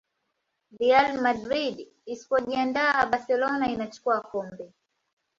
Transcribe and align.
real 0.79 1.21
madrid 1.21 1.87
isipojiandaa 2.13 3.05
barcelona 3.05 3.69
inachukua 3.69 4.21
kombe 4.21 4.73